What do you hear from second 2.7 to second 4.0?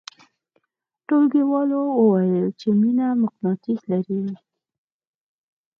مینه مقناطیس